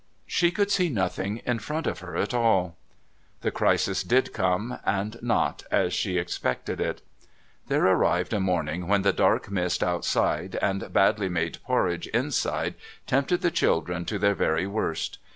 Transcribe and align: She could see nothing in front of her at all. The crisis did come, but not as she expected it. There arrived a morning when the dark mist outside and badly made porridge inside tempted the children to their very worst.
She 0.25 0.49
could 0.49 0.71
see 0.71 0.89
nothing 0.89 1.43
in 1.45 1.59
front 1.59 1.85
of 1.85 1.99
her 1.99 2.15
at 2.17 2.33
all. 2.33 2.75
The 3.41 3.51
crisis 3.51 4.01
did 4.01 4.33
come, 4.33 4.79
but 4.83 5.21
not 5.21 5.63
as 5.69 5.93
she 5.93 6.17
expected 6.17 6.81
it. 6.81 7.03
There 7.67 7.85
arrived 7.85 8.33
a 8.33 8.39
morning 8.39 8.87
when 8.87 9.03
the 9.03 9.13
dark 9.13 9.51
mist 9.51 9.83
outside 9.83 10.57
and 10.59 10.91
badly 10.91 11.29
made 11.29 11.61
porridge 11.63 12.07
inside 12.07 12.73
tempted 13.05 13.41
the 13.41 13.51
children 13.51 14.03
to 14.05 14.17
their 14.17 14.33
very 14.33 14.65
worst. 14.65 15.19